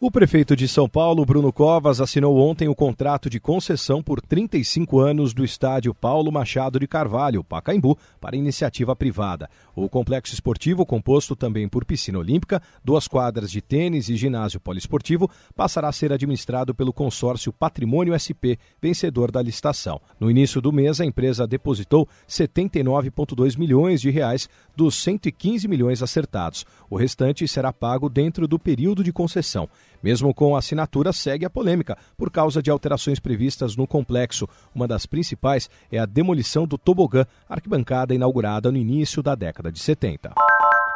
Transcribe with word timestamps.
O 0.00 0.12
prefeito 0.12 0.54
de 0.54 0.68
São 0.68 0.88
Paulo, 0.88 1.26
Bruno 1.26 1.52
Covas, 1.52 2.00
assinou 2.00 2.38
ontem 2.38 2.68
o 2.68 2.74
contrato 2.74 3.28
de 3.28 3.40
concessão 3.40 4.00
por 4.00 4.20
35 4.20 5.00
anos 5.00 5.34
do 5.34 5.44
estádio 5.44 5.92
Paulo 5.92 6.30
Machado 6.30 6.78
de 6.78 6.86
Carvalho, 6.86 7.42
Pacaembu, 7.42 7.98
para 8.20 8.36
iniciativa 8.36 8.94
privada. 8.94 9.50
O 9.74 9.88
complexo 9.88 10.32
esportivo, 10.32 10.86
composto 10.86 11.34
também 11.34 11.68
por 11.68 11.84
piscina 11.84 12.20
olímpica, 12.20 12.62
duas 12.84 13.08
quadras 13.08 13.50
de 13.50 13.60
tênis 13.60 14.08
e 14.08 14.14
ginásio 14.14 14.60
poliesportivo, 14.60 15.28
passará 15.56 15.88
a 15.88 15.92
ser 15.92 16.12
administrado 16.12 16.72
pelo 16.72 16.92
consórcio 16.92 17.52
Patrimônio 17.52 18.14
SP, 18.14 18.54
vencedor 18.80 19.32
da 19.32 19.42
licitação. 19.42 20.00
No 20.20 20.30
início 20.30 20.60
do 20.60 20.72
mês, 20.72 21.00
a 21.00 21.04
empresa 21.04 21.44
depositou 21.44 22.08
79,2 22.28 23.58
milhões 23.58 24.00
de 24.00 24.10
reais 24.10 24.48
dos 24.76 24.94
115 24.94 25.66
milhões 25.66 26.04
acertados. 26.04 26.64
O 26.88 26.96
restante 26.96 27.48
será 27.48 27.72
pago 27.72 28.08
dentro 28.08 28.46
do 28.46 28.60
período 28.60 29.02
de 29.02 29.12
concessão. 29.12 29.68
Mesmo 30.02 30.32
com 30.32 30.54
a 30.54 30.58
assinatura, 30.58 31.12
segue 31.12 31.44
a 31.44 31.50
polêmica 31.50 31.96
por 32.16 32.30
causa 32.30 32.62
de 32.62 32.70
alterações 32.70 33.20
previstas 33.20 33.76
no 33.76 33.86
complexo. 33.86 34.48
Uma 34.74 34.86
das 34.86 35.06
principais 35.06 35.68
é 35.90 35.98
a 35.98 36.06
demolição 36.06 36.66
do 36.66 36.78
tobogã, 36.78 37.26
arquibancada 37.48 38.14
inaugurada 38.14 38.70
no 38.70 38.78
início 38.78 39.22
da 39.22 39.34
década 39.34 39.70
de 39.72 39.78
70. 39.78 40.47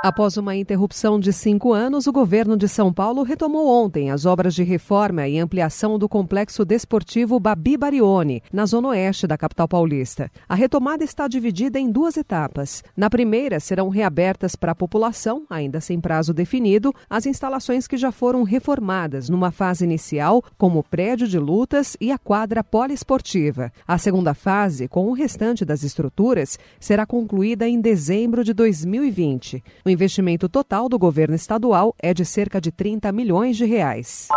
Após 0.03 0.37
uma 0.37 0.57
interrupção 0.57 1.21
de 1.21 1.33
cinco 1.33 1.73
anos, 1.73 2.09
o 2.09 2.13
governo 2.13 2.57
de 2.57 2.67
São 2.67 2.93
Paulo 2.93 3.23
retomou 3.23 3.69
ontem 3.69 4.11
as 4.11 4.27
obras 4.27 4.53
de 4.53 4.65
reforma 4.65 5.29
e 5.29 5.39
ampliação 5.39 5.97
do 5.97 6.09
complexo 6.09 6.65
desportivo 6.65 7.39
Babi 7.39 7.77
Barione, 7.77 8.43
na 8.53 8.67
zona 8.67 8.89
oeste 8.89 9.29
da 9.29 9.39
capital 9.39 9.69
paulista. 9.69 10.29
A 10.49 10.57
retomada 10.57 11.05
está 11.05 11.29
dividida 11.29 11.79
em 11.79 11.89
duas 11.89 12.17
etapas. 12.17 12.83
Na 12.97 13.09
primeira, 13.09 13.61
serão 13.61 13.89
reabertas 13.89 14.57
para 14.57 14.73
a 14.73 14.75
população, 14.75 15.45
ainda 15.49 15.81
sem 15.81 16.01
prazo 16.01 16.35
definido, 16.35 16.93
as 17.09 17.25
instalações 17.25 17.87
que 17.87 17.97
já 17.97 18.11
foram 18.11 18.43
reformadas 18.43 19.29
numa 19.29 19.53
fase 19.53 19.85
inicial, 19.85 20.43
como 20.59 20.81
o 20.81 20.83
prédio 20.83 21.29
de 21.29 21.39
lutas 21.39 21.97
e 22.01 22.11
a 22.11 22.19
quadra 22.19 22.65
poliesportiva. 22.65 23.71
A 23.87 23.97
segunda 23.99 24.35
fase, 24.35 24.89
com 24.89 25.07
o 25.07 25.13
restante 25.13 25.65
das 25.65 25.85
estruturas, 25.85 26.59
será 26.81 27.07
concluída 27.07 27.69
em 27.69 27.81
dezembro 27.81 28.43
de 28.43 28.53
2020. 28.53 29.63
O 29.85 29.92
investimento 29.93 30.49
total 30.49 30.89
do 30.89 30.99
governo 30.99 31.35
estadual 31.35 31.95
é 31.99 32.13
de 32.13 32.25
cerca 32.25 32.61
de 32.61 32.73
30 32.73 33.13
milhões 33.13 33.57
de 33.57 33.65
reais. 33.65 34.29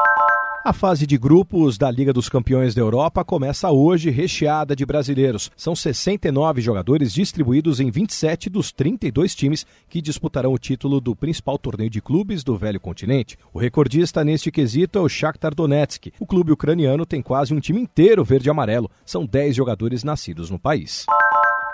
A 0.66 0.74
fase 0.74 1.06
de 1.06 1.16
grupos 1.16 1.78
da 1.78 1.92
Liga 1.92 2.12
dos 2.12 2.28
Campeões 2.28 2.74
da 2.74 2.82
Europa 2.82 3.24
começa 3.24 3.70
hoje, 3.70 4.10
recheada 4.10 4.76
de 4.76 4.84
brasileiros. 4.84 5.52
São 5.56 5.76
69 5.76 6.60
jogadores 6.60 7.14
distribuídos 7.14 7.80
em 7.80 7.92
27 7.92 8.50
dos 8.50 8.72
32 8.72 9.36
times 9.36 9.64
que 9.88 10.02
disputarão 10.02 10.52
o 10.52 10.58
título 10.58 11.00
do 11.00 11.16
principal 11.16 11.60
torneio 11.60 11.92
de 11.92 12.02
clubes 12.02 12.44
do 12.44 12.58
velho 12.58 12.80
continente. 12.80 13.38
O 13.54 13.60
recordista 13.60 14.24
neste 14.24 14.52
quesito 14.52 14.98
é 14.98 15.02
o 15.04 15.08
Shakhtar 15.08 15.54
Donetsk. 15.54 16.12
O 16.20 16.26
clube 16.26 16.52
ucraniano 16.52 17.06
tem 17.06 17.22
quase 17.22 17.54
um 17.54 17.60
time 17.60 17.80
inteiro 17.80 18.24
verde-amarelo. 18.24 18.90
São 19.06 19.24
10 19.24 19.56
jogadores 19.56 20.04
nascidos 20.04 20.50
no 20.50 20.58
país. 20.58 21.06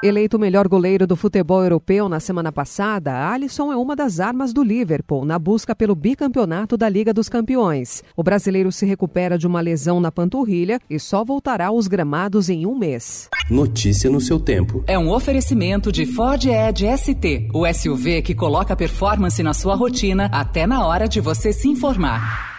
Eleito 0.04 0.36
o 0.36 0.40
melhor 0.40 0.68
goleiro 0.68 1.06
do 1.06 1.16
futebol 1.16 1.62
europeu 1.62 2.10
na 2.10 2.20
semana 2.20 2.52
passada, 2.52 3.30
Alisson 3.30 3.72
é 3.72 3.76
uma 3.76 3.96
das 3.96 4.20
armas 4.20 4.52
do 4.52 4.64
Liverpool 4.64 5.24
na 5.26 5.38
busca 5.38 5.76
pelo 5.76 5.94
bicampeonato 5.94 6.76
da 6.76 6.90
Liga 6.90 7.14
dos 7.14 7.30
Campeões. 7.30 8.04
O 8.18 8.24
brasileiro 8.24 8.72
se 8.72 8.84
recupera 8.84 9.38
de 9.38 9.46
uma 9.46 9.62
lesão 9.62 10.00
na 10.00 10.12
panturrilha 10.12 10.80
e 10.90 11.00
só 11.00 11.24
voltará 11.24 11.68
aos 11.68 11.88
gramados 11.88 12.50
em 12.50 12.66
um 12.66 12.76
mês. 12.76 13.30
Notícia 13.48 14.10
no 14.10 14.20
seu 14.20 14.40
tempo. 14.40 14.84
É 14.88 14.98
um 14.98 15.12
oferecimento 15.12 15.92
de 15.92 16.08
Ford 16.08 16.46
Edge 16.46 16.88
ST, 16.98 17.50
o 17.54 17.72
SUV 17.72 18.24
que 18.24 18.34
coloca 18.34 18.76
performance 18.76 19.44
na 19.44 19.54
sua 19.54 19.76
rotina 19.76 20.32
até 20.34 20.66
na 20.66 20.84
hora 20.84 21.08
de 21.08 21.22
você 21.22 21.54
se 21.54 21.68
informar. 21.68 22.51